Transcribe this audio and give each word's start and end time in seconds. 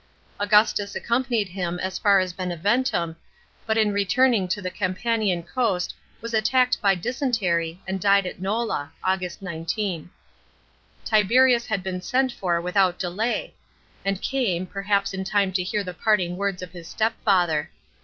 Augu. 0.39 0.75
tus 0.75 0.95
accompanied 0.95 1.47
him 1.49 1.77
as 1.77 2.01
lar 2.03 2.17
as 2.17 2.33
Beneventum, 2.33 3.15
but 3.67 3.77
in 3.77 3.93
returning 3.93 4.47
to 4.47 4.59
t 4.59 4.67
e 4.67 4.71
Campanian 4.71 5.43
cotst 5.43 5.93
was 6.21 6.33
attacked 6.33 6.81
by 6.81 6.95
dysentery 6.95 7.79
and 7.87 8.01
died 8.01 8.25
at 8.25 8.41
Nola 8.41 8.91
(August 9.03 9.43
19). 9.43 10.09
Tiberius 11.05 11.67
had 11.67 11.83
been 11.83 12.01
sent 12.01 12.31
for 12.31 12.59
without 12.59 12.97
delay, 12.97 13.53
and 14.03 14.23
came, 14.23 14.65
perhaps 14.65 15.13
in 15.13 15.23
time 15.23 15.53
to 15.53 15.61
hear 15.61 15.83
the 15.83 15.93
parting 15.93 16.35
words 16.35 16.63
of 16.63 16.71
his 16.71 16.87
stepfather. 16.87 17.69